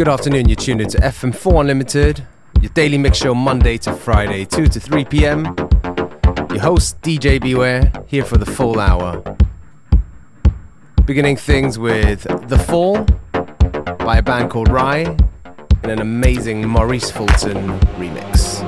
Good 0.00 0.08
afternoon, 0.08 0.48
you're 0.48 0.56
tuned 0.56 0.80
into 0.80 0.96
FM4 0.96 1.60
Unlimited, 1.60 2.26
your 2.62 2.72
daily 2.72 2.96
mix 2.96 3.18
show 3.18 3.34
Monday 3.34 3.76
to 3.76 3.92
Friday, 3.92 4.46
2 4.46 4.66
to 4.68 4.80
3 4.80 5.04
p.m. 5.04 5.44
Your 6.48 6.60
host, 6.60 6.98
DJ 7.02 7.38
Beware, 7.38 7.92
here 8.06 8.24
for 8.24 8.38
the 8.38 8.46
full 8.46 8.80
hour. 8.80 9.22
Beginning 11.04 11.36
things 11.36 11.78
with 11.78 12.22
The 12.48 12.58
Fall 12.58 13.04
by 13.98 14.16
a 14.16 14.22
band 14.22 14.50
called 14.50 14.70
Rye 14.70 15.18
and 15.82 15.92
an 15.92 16.00
amazing 16.00 16.66
Maurice 16.66 17.10
Fulton 17.10 17.78
remix. 17.98 18.59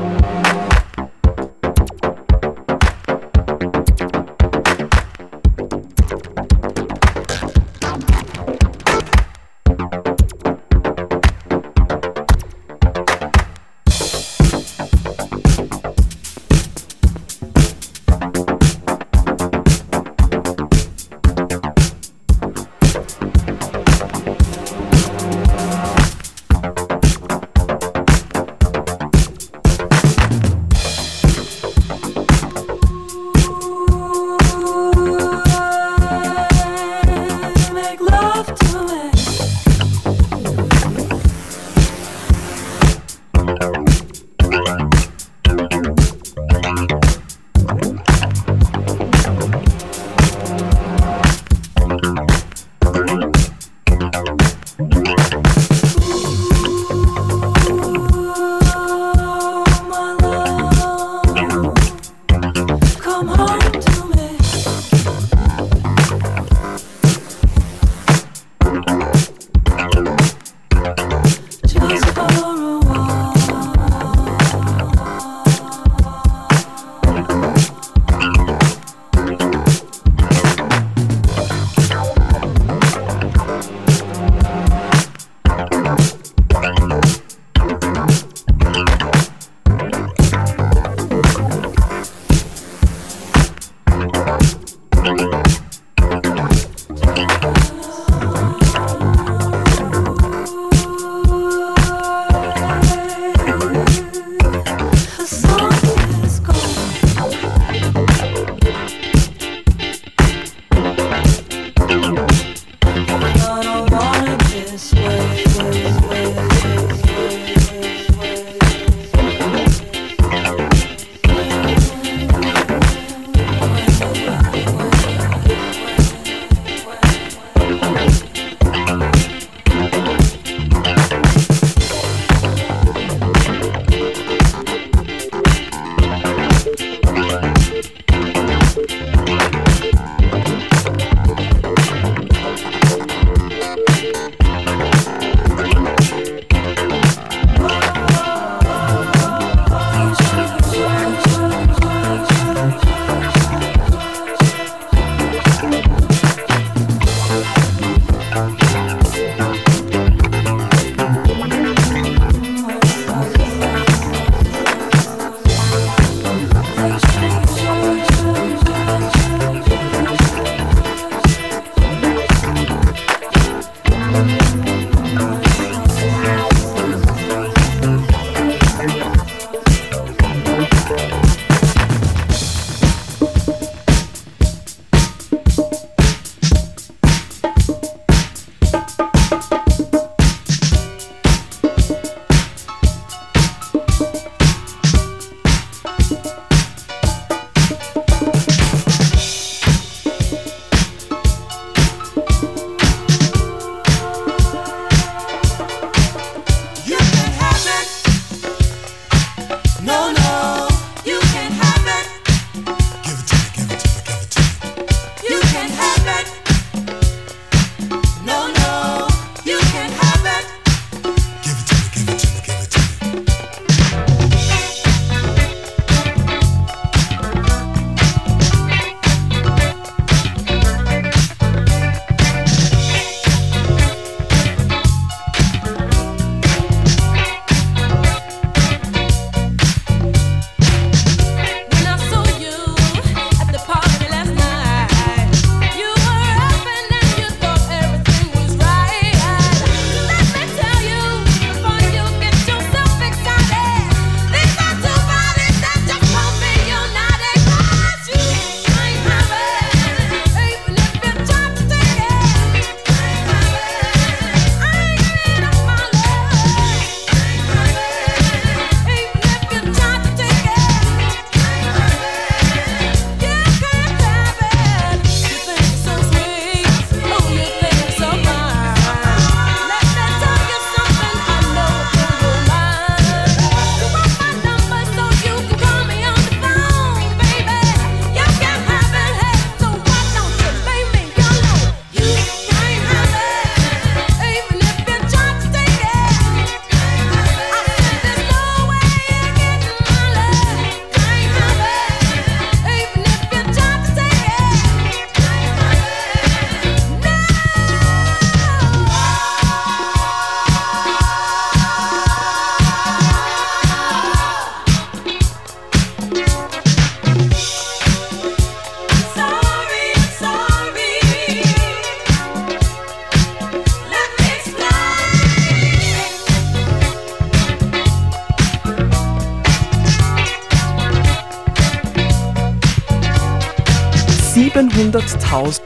house 335.33 335.62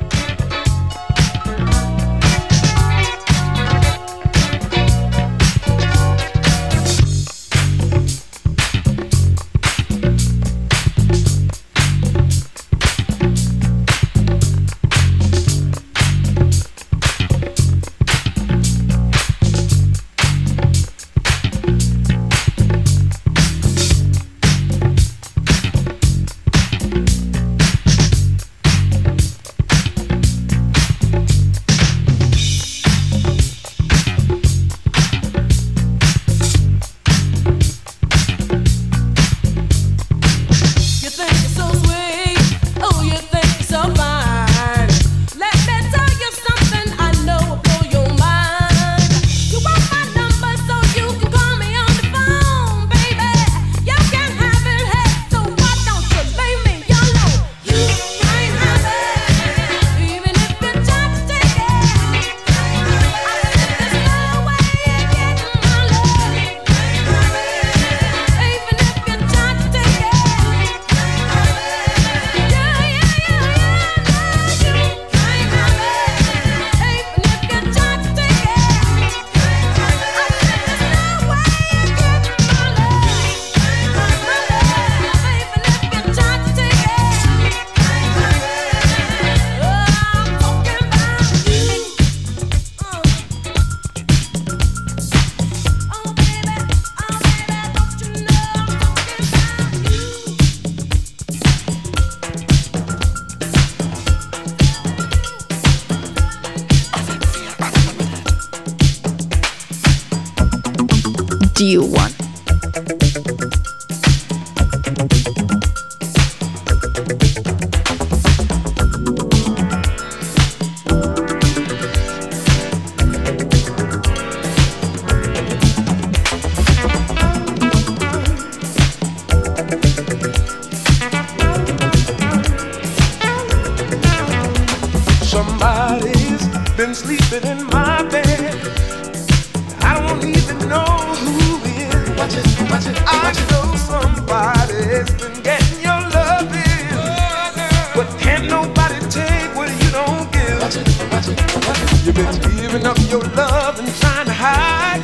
giving 152.77 152.91
up 152.91 153.11
your 153.11 153.23
love 153.35 153.79
and 153.79 153.89
trying 153.97 154.27
to 154.27 154.33
hide. 154.33 155.03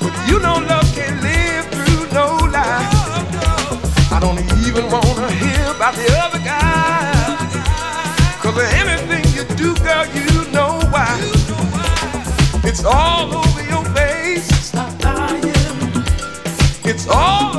But 0.00 0.14
you 0.26 0.38
know 0.40 0.54
love 0.54 0.90
can't 0.94 1.20
live 1.22 1.66
through 1.66 2.06
no 2.14 2.26
lie. 2.48 2.88
I 4.10 4.18
don't 4.20 4.38
even 4.66 4.90
wanna 4.90 5.30
hear 5.32 5.64
about 5.76 5.94
the 5.94 6.08
other 6.24 6.38
guy. 6.38 7.12
Cause 8.40 8.56
of 8.56 8.72
anything 8.82 9.24
you 9.36 9.44
do, 9.56 9.74
girl, 9.84 10.06
you 10.16 10.50
know 10.50 10.80
why. 10.92 11.12
It's 12.64 12.84
all 12.84 13.34
over 13.34 13.62
your 13.72 13.84
face. 13.96 14.72
It's 16.84 17.06
all 17.06 17.49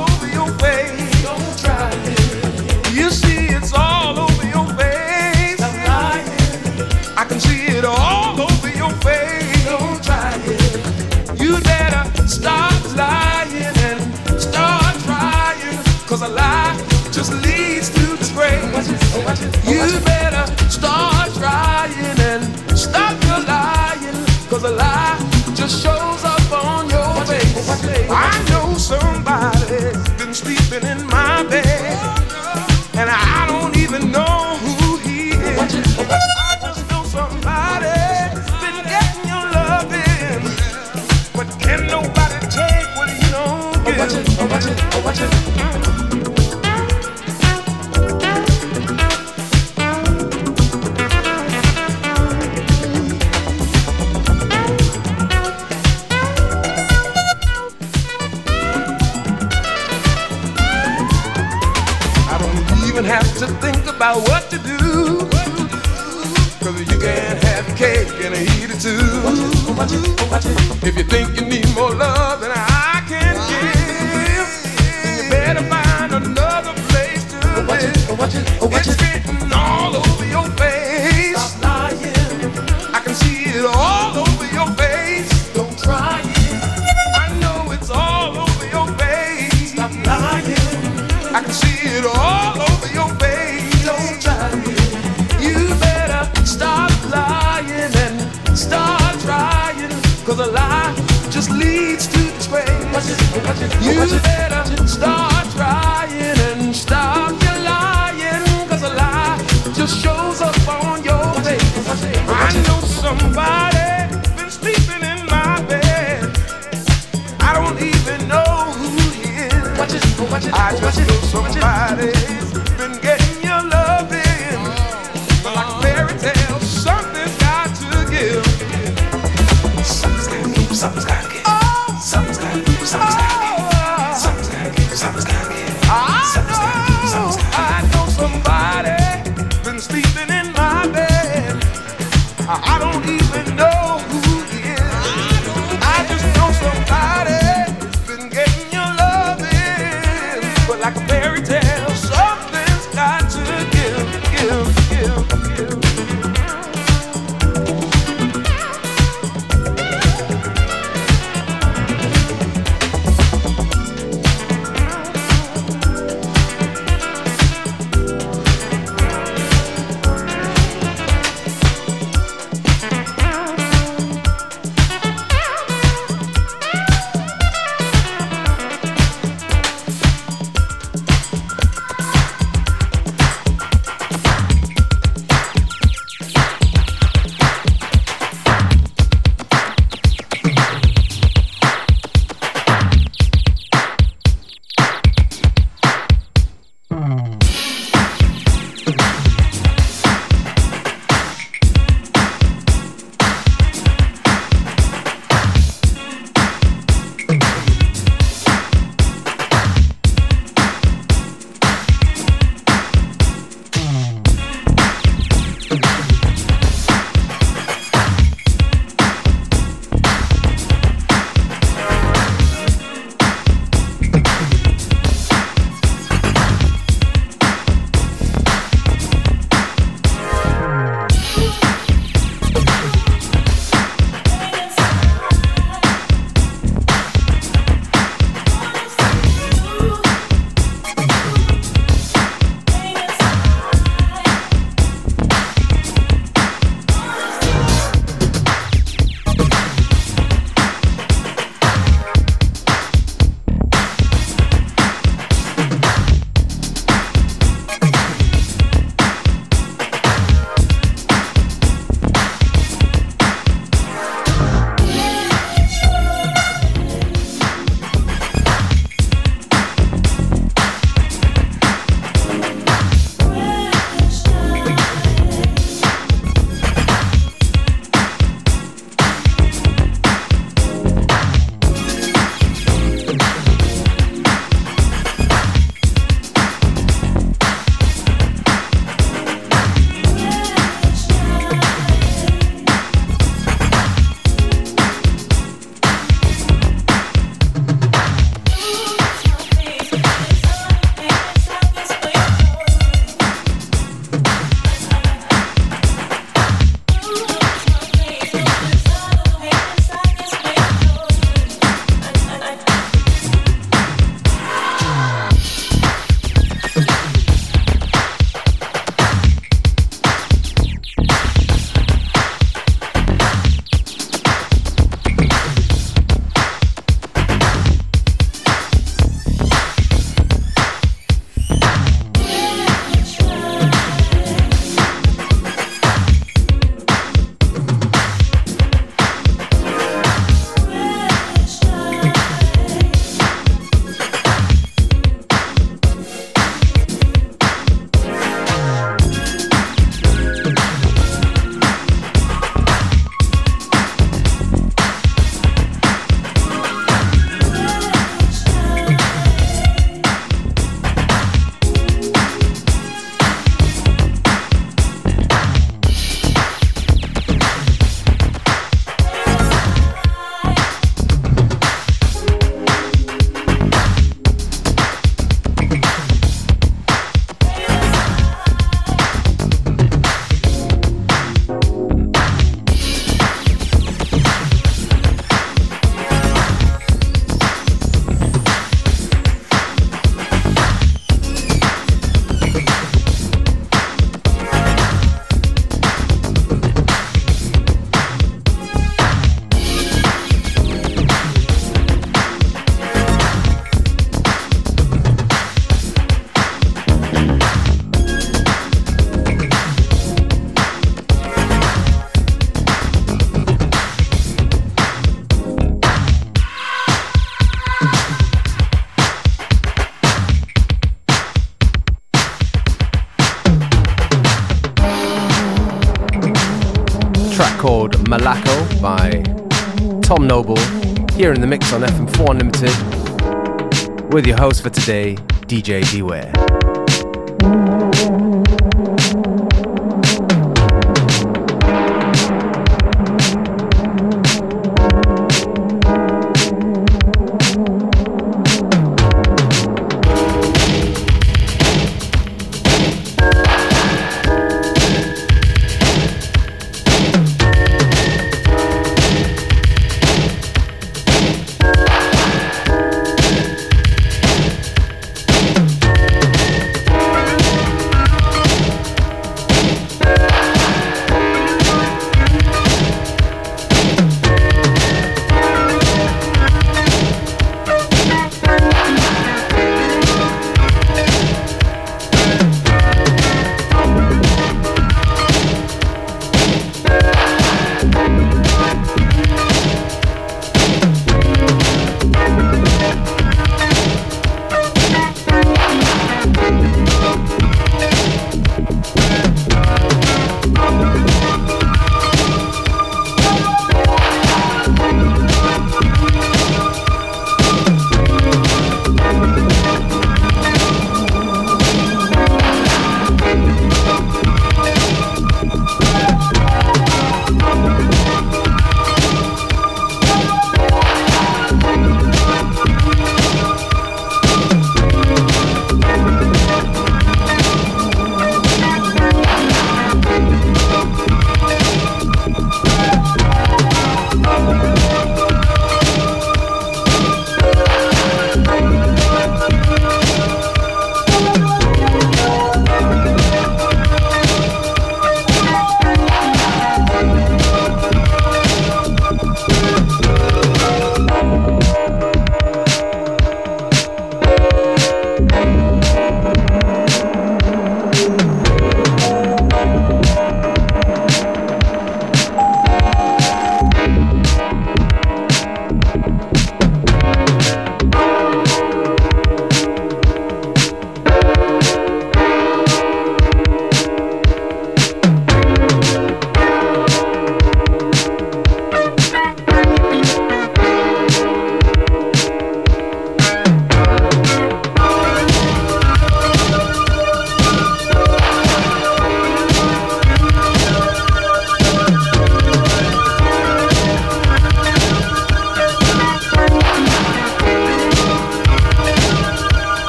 with 434.12 434.26
your 434.26 434.36
host 434.38 434.62
for 434.62 434.70
today, 434.70 435.14
DJ 435.46 435.90
Beware. 435.92 436.41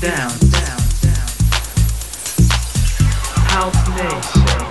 down, 0.00 0.30
down, 0.38 0.80
down. 1.02 1.28
House 3.48 3.88
Nation. 3.88 4.69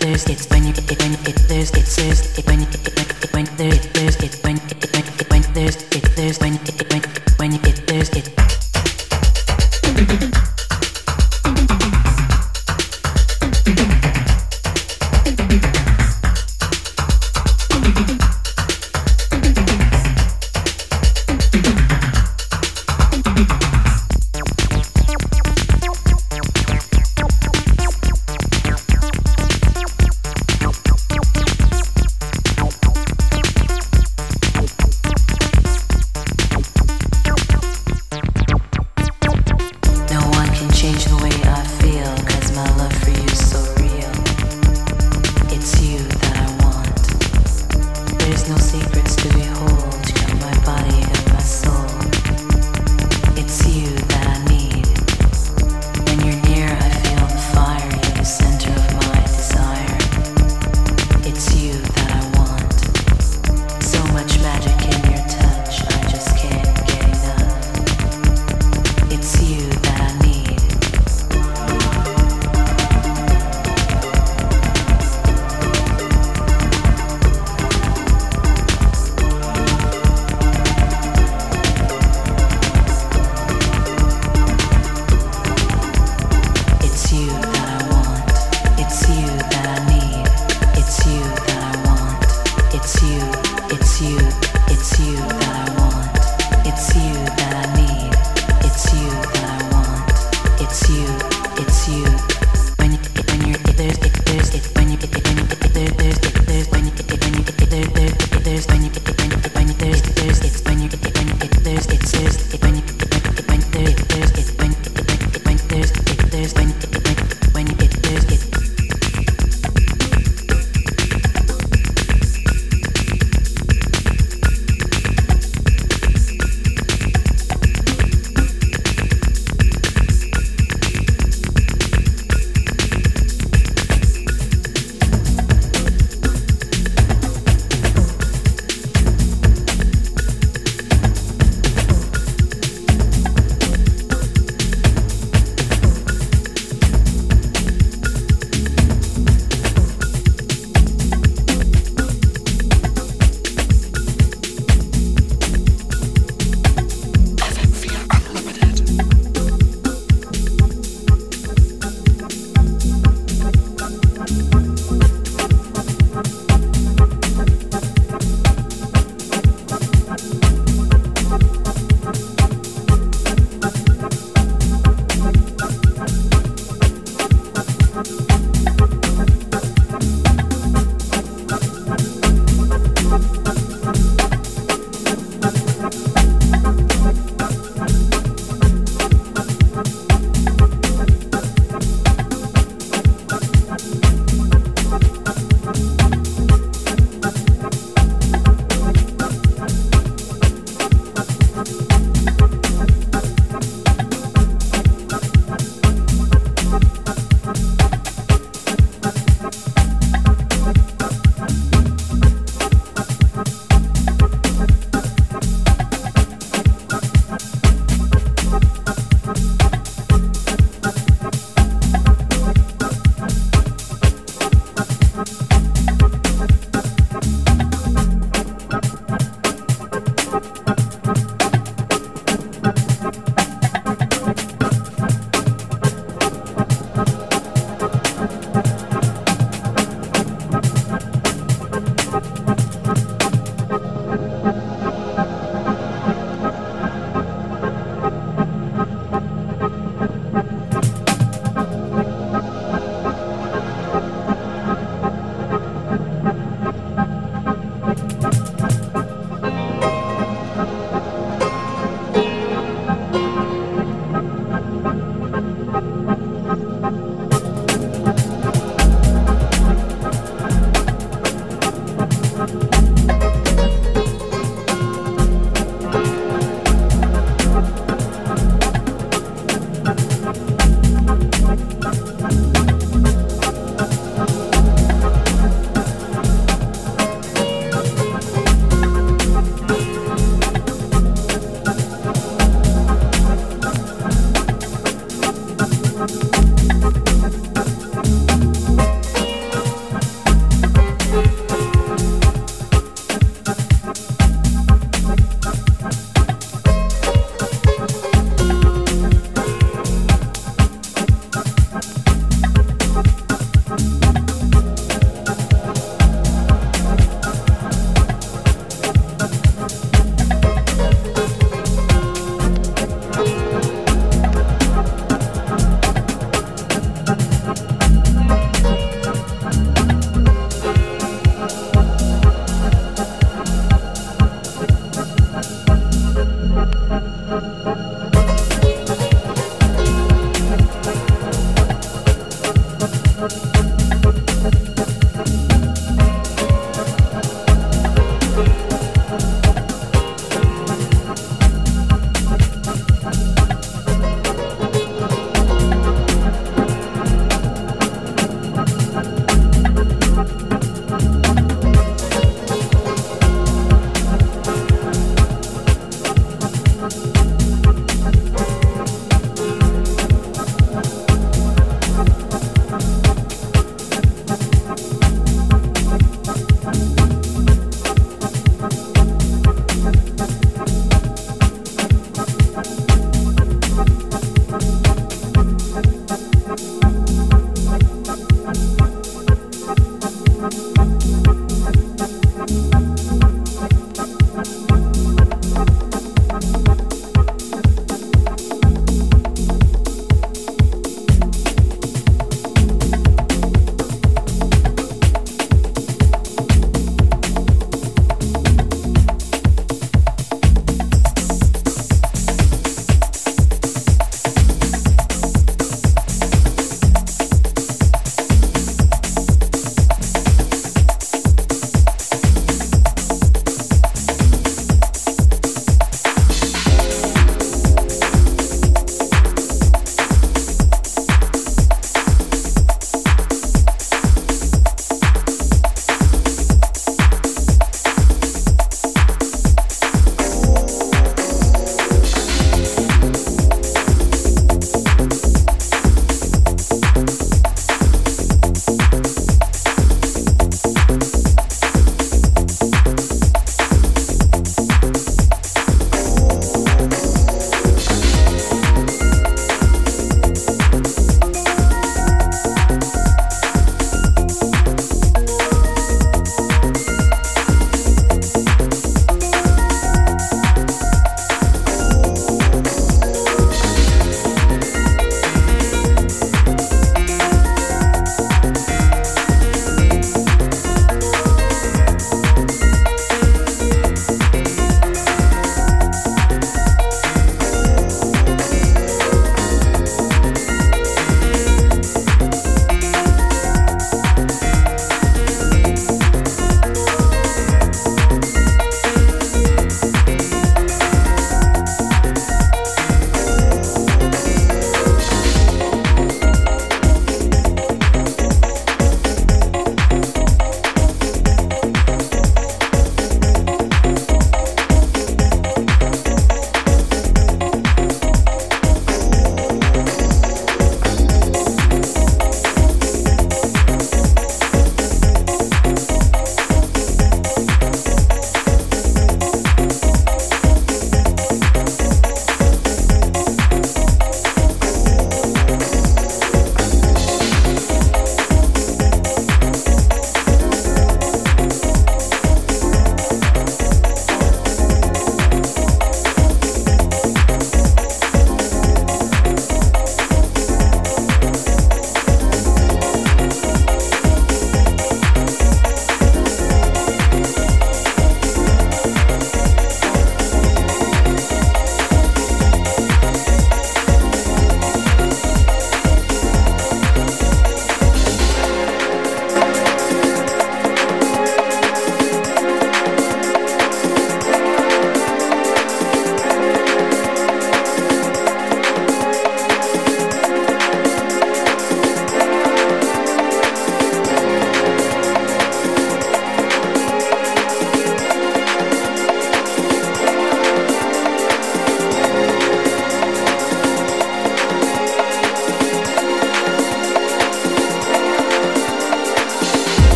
there's 0.00 0.26
it's 0.26 0.48
when 0.50 0.64
it 0.66 0.78
it 0.78 0.98
when 1.00 1.12
it 1.12 1.36
there's 1.48 1.70
it's 1.70 1.96
there's 1.96 2.38
it 2.38 2.46
when 2.46 2.62
it 2.62 2.74
it 2.74 3.34
when 3.34 3.44
there's 3.56 4.16
it's 4.16 4.42
when 4.42 4.56
it 4.56 4.72
it 4.94 5.30
when 5.30 5.42
there's 5.52 5.76
it 5.92 6.04
there's 6.16 6.38
when 6.38 6.54
it 6.54 6.68
it 6.68 6.92
when 6.92 7.13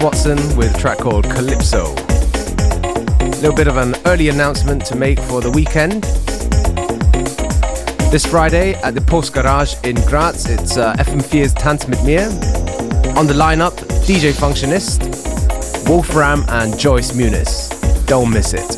Watson 0.00 0.38
with 0.56 0.74
a 0.74 0.78
track 0.78 0.98
called 0.98 1.24
Calypso. 1.24 1.94
A 3.20 3.40
little 3.40 3.54
bit 3.54 3.68
of 3.68 3.76
an 3.76 3.94
early 4.06 4.28
announcement 4.28 4.84
to 4.86 4.96
make 4.96 5.18
for 5.20 5.40
the 5.40 5.50
weekend. 5.50 6.04
This 8.12 8.24
Friday 8.24 8.74
at 8.82 8.94
the 8.94 9.00
Post 9.00 9.34
Garage 9.34 9.74
in 9.84 9.96
Graz, 10.06 10.46
it's 10.46 10.76
uh, 10.76 10.94
FM4's 10.94 11.54
Tanz 11.54 11.88
mit 11.88 12.02
mir. 12.04 12.26
On 13.16 13.26
the 13.26 13.34
lineup, 13.34 13.74
DJ 14.06 14.32
Functionist, 14.32 15.88
Wolfram, 15.88 16.44
and 16.48 16.78
Joyce 16.78 17.12
Muniz. 17.12 18.06
Don't 18.06 18.30
miss 18.30 18.54
it. 18.54 18.77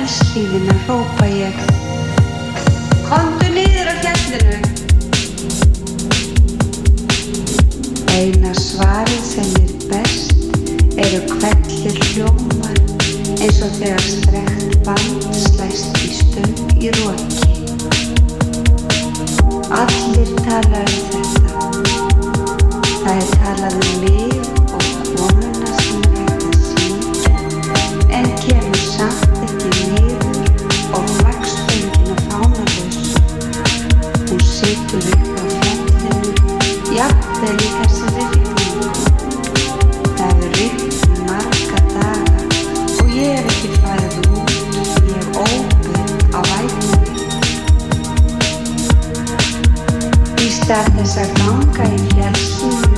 Fjallslífina 0.00 0.74
hrópa 0.84 1.26
ég 1.26 1.56
Komdu 3.08 3.48
niður 3.52 3.90
af 3.92 3.98
fjallinu 4.04 4.56
Eina 8.14 8.52
svarið 8.56 9.22
sem 9.26 9.50
er 9.60 9.74
best 9.90 10.32
eru 11.04 11.20
kvellir 11.34 12.00
hljómar 12.12 12.80
eins 13.40 13.60
og 13.64 13.76
þegar 13.76 14.06
strekt 14.06 14.80
band 14.88 15.28
slæst 15.36 16.00
í 16.04 16.10
stöng 16.16 16.74
í 16.80 16.92
roki. 17.00 17.52
Allir 19.80 20.34
tala 20.44 20.82
um 20.84 20.98
þetta. 21.12 21.54
Það 23.04 23.14
er 23.16 23.30
talað 23.36 23.80
um 23.80 24.04
mig 24.04 24.29
stað 51.10 51.64
þess 52.14 52.89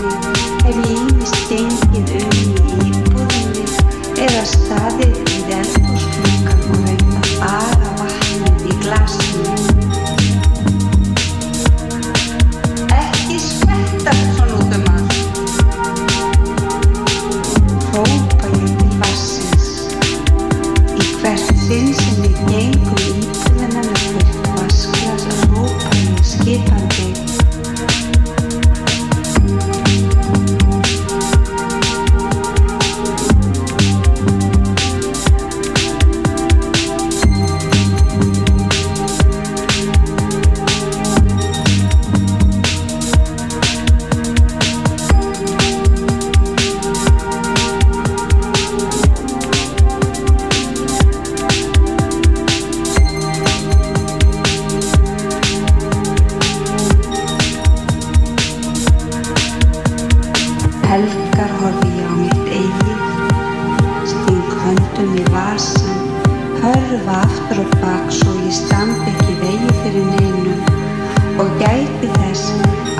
hörfa 66.92 67.12
aftur 67.24 67.58
og 67.64 67.70
bak 67.80 68.10
svo 68.12 68.32
ég 68.44 68.52
standi 68.52 69.12
ekki 69.12 69.34
vegi 69.40 69.70
fyrir 69.80 70.08
neinum 70.08 71.38
og 71.40 71.54
gæti 71.60 72.10
þess 72.18 72.50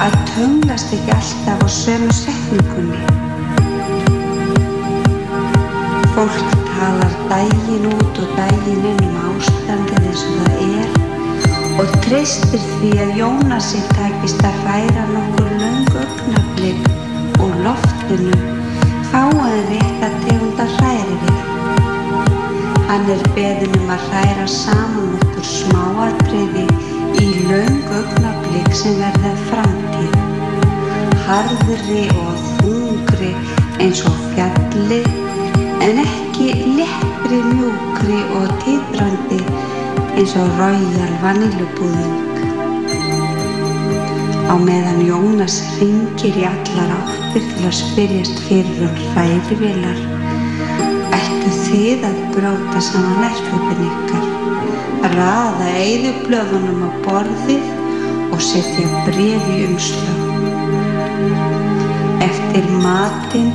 að 0.05 0.16
tunglast 0.30 0.95
ekki 0.97 1.12
alltaf 1.16 1.61
á 1.61 1.68
sömu 1.74 2.14
setningunni. 2.16 3.03
Fólk 6.14 6.57
talar 6.70 7.12
dægin 7.34 7.86
út 7.93 8.22
og 8.24 8.32
dægin 8.38 8.88
inn 8.95 9.05
um 9.11 9.20
ástandið 9.26 10.09
eins 10.09 10.24
og 10.30 10.40
það 10.40 10.57
er 10.80 10.90
og 11.82 11.95
treystir 12.09 12.66
því 12.72 12.97
að 13.05 13.14
Jónasi 13.20 13.86
takist 13.93 14.45
að 14.49 14.61
hræra 14.64 15.09
nokkur 15.12 15.57
löng 15.61 15.97
augnablik 16.01 16.93
úr 17.45 17.57
loftinu 17.68 18.45
fáaði 19.12 19.64
rétt 19.72 20.07
að 20.09 20.20
tegunda 20.28 20.70
hræri 20.78 21.24
við. 21.26 21.51
Hann 22.93 23.09
er 23.09 23.22
beðin 23.32 23.72
um 23.78 23.90
að 23.95 24.03
hræra 24.11 24.43
saman 24.53 25.14
okkur 25.16 25.47
smáatriði 25.49 26.64
í 27.22 27.30
löng 27.47 27.78
augnablik 27.88 28.68
sem 28.76 28.99
verða 29.01 29.30
framtíð. 29.47 30.18
Harðri 31.22 32.03
og 32.20 32.43
þungri 32.59 33.30
eins 33.80 34.03
og 34.11 34.20
fjalli 34.34 35.01
en 35.88 36.03
ekki 36.05 36.51
leppri, 36.82 37.40
mjúkri 37.55 38.20
og 38.43 38.53
titrandi 38.66 39.40
eins 40.12 40.36
og 40.36 40.53
Royal 40.61 41.18
vanilubúðing. 41.24 42.20
Á 44.53 44.55
meðan 44.68 45.07
Jónas 45.09 45.62
ringir 45.80 46.43
í 46.45 46.45
allar 46.45 46.99
áttir 47.01 47.53
til 47.55 47.70
að 47.70 47.78
spyrjast 47.80 48.49
fyrir 48.51 48.90
um 48.90 49.07
hrærivélar, 49.14 49.97
ættu 49.97 50.11
þið 51.73 52.03
að 52.05 52.16
bróta 52.35 52.81
saman 52.85 53.23
nærföpun 53.23 53.79
ykkar, 53.87 54.25
raða 55.14 55.68
eyðublöðunum 55.81 56.83
á 56.85 56.91
borðið 57.07 57.64
og 58.35 58.43
setja 58.45 59.05
bref 59.07 59.47
í 59.55 59.62
umslag. 59.70 60.20
Eftir 62.27 62.68
matinn 62.85 63.49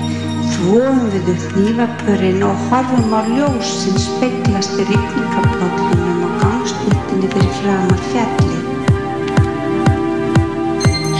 þvóum 0.55 1.03
við 1.13 1.29
upp 1.35 1.45
hnífapörinn 1.53 2.41
og 2.47 2.65
horfum 2.71 3.13
á 3.13 3.21
ljós 3.29 3.69
sem 3.83 4.01
speglast 4.01 4.81
í 4.81 4.87
rýpningabollunum 4.89 6.25
og 6.25 6.33
gangstéttinni 6.41 7.31
fyrir 7.35 7.53
framar 7.61 8.01
fjallið. 8.09 8.65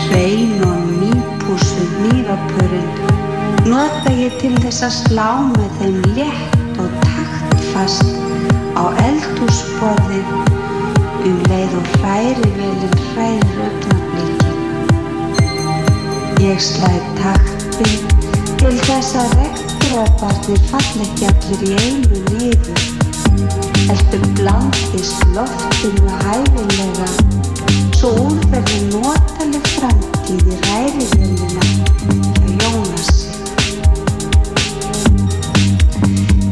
Hrein 0.08 0.58
og 0.66 0.82
nýpúsuð 0.98 1.89
hnífapörinn 2.02 3.08
nota 3.68 4.12
ég 4.16 4.36
til 4.41 4.54
þess 4.64 4.86
að 4.88 4.93
slá 4.95 5.30
með 5.52 5.72
þeim 5.80 5.98
létt 6.16 6.36
taktfast 7.78 8.09
á 8.73 8.89
eldhúsborðið 9.05 10.30
um 11.30 11.38
leið 11.49 11.73
og 11.78 11.86
hrærivelin 11.97 12.95
hrærir 13.11 13.57
augnablikin. 13.65 14.57
Ég 16.41 16.57
slæði 16.61 17.11
takti 17.19 17.89
til 18.57 18.78
þess 18.88 19.17
að 19.21 19.36
regndróparnir 19.41 20.63
fall 20.71 21.03
ekki 21.05 21.30
allir 21.30 21.61
í 21.67 21.71
einu 21.84 22.17
niður. 22.32 22.82
Heldur 23.88 24.25
blandist 24.39 25.21
loftinu 25.36 26.09
hæfilega 26.23 27.09
svo 27.97 28.09
úr 28.25 28.41
verði 28.53 28.80
notaleg 28.89 29.65
framtíð 29.75 30.49
í 30.49 30.59
rærivelina 30.65 31.63
hjá 32.41 32.49
Jónasi. 32.57 33.30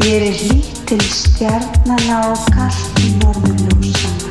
Mér 0.05 0.21
er 0.29 0.41
hlýtt 0.43 0.74
til 0.85 1.01
stjarnana 1.01 2.17
og 2.29 2.41
kallt 2.53 2.99
í 3.01 3.07
norðurljósana. 3.17 4.29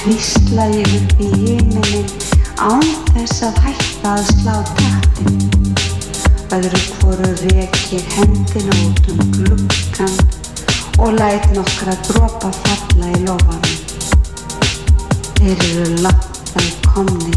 Hvísla 0.00 0.64
ég 0.72 0.94
upp 0.96 1.20
í 1.20 1.28
himinin 1.34 2.06
án 2.56 2.86
þess 3.10 3.42
að 3.48 3.58
hætta 3.66 4.14
að 4.14 4.30
slá 4.30 4.54
taktin. 4.78 5.74
Öðru 6.56 6.80
hvoru 6.94 7.32
rek 7.42 7.76
ég 7.92 8.08
hendina 8.16 8.78
út 8.86 9.10
um 9.12 9.20
gluggan 9.34 10.16
og 10.96 11.12
læt 11.18 11.50
nokkra 11.56 11.96
dropa 12.08 12.52
falla 12.62 13.10
í 13.18 13.20
lofanum. 13.26 13.76
Þeir 15.40 15.66
eru 15.66 16.00
langt 16.06 16.54
að 16.56 16.72
komnir. 16.88 17.36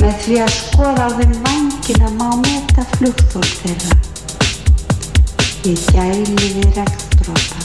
Með 0.00 0.24
því 0.24 0.40
að 0.46 0.56
skoða 0.56 1.04
á 1.04 1.16
þeim 1.20 1.36
vængina 1.44 2.14
má 2.16 2.30
meta 2.46 2.88
flugþól 2.96 3.46
þeirra. 3.60 4.11
Ég 5.62 5.78
gæli 5.94 6.24
við 6.26 6.74
regndrópana. 6.74 7.62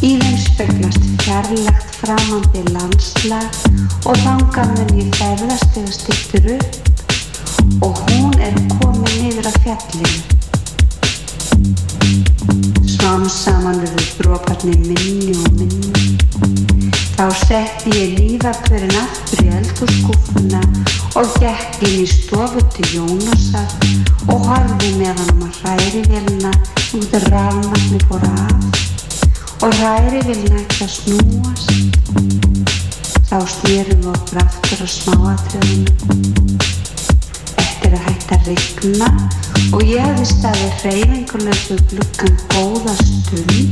Í 0.00 0.12
þeim 0.16 0.38
speglast 0.40 1.04
fjarlægt 1.26 1.98
framandi 1.98 2.62
landslag 2.72 3.58
og 4.08 4.16
þangað 4.22 4.72
mun 4.78 4.94
ég 5.02 5.10
ferðast 5.18 5.76
þegar 5.76 5.92
stýttur 5.98 6.48
upp 6.56 7.84
og 7.84 8.00
hún 8.06 8.32
er 8.40 8.56
komin 8.78 9.12
niður 9.18 9.52
af 9.52 9.60
fjallinu. 9.66 10.16
Smám 12.96 13.28
saman 13.36 13.84
verður 13.84 14.08
droparnir 14.22 14.80
minni 14.88 15.36
og 15.36 15.52
minni. 15.60 16.71
Þá 17.12 17.26
setti 17.44 17.92
ég 17.92 18.14
lífapörin 18.18 18.94
aftur 18.98 19.42
í 19.44 19.50
eldhússkúfuna 19.58 20.60
og 21.20 21.34
gekk 21.38 21.82
inn 21.86 21.98
í 22.02 22.06
stofu 22.08 22.62
til 22.74 22.88
Jónasar 22.96 23.68
og 24.32 24.46
horfði 24.48 24.90
með 24.96 25.20
hann 25.20 25.44
að 25.46 25.58
hrærivelina 25.60 26.52
út 26.98 27.16
að 27.18 27.26
rafmagni 27.34 28.00
fór 28.08 28.24
af 28.30 29.62
og 29.62 29.76
hrærivelina 29.78 30.58
ekki 30.62 30.86
að 30.86 30.94
snúast. 30.96 31.70
Þá 33.28 33.38
snýrum 33.48 34.02
við 34.02 34.08
okkur 34.12 34.40
aftur 34.42 34.82
á 34.82 34.88
smáatröðinu. 34.96 35.92
Eftir 37.62 37.96
að 37.96 38.06
hætta 38.08 38.40
að 38.40 38.48
rigna 38.50 39.10
og 39.72 39.84
ég 39.88 40.02
hefði 40.04 40.26
staðið 40.32 40.72
hreyfingulegur 40.82 41.84
gluggan 41.92 42.40
góða 42.56 42.96
stund 43.00 43.70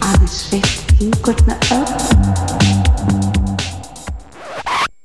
aðeins 0.00 0.89
You 1.00 1.10
got. 1.22 2.59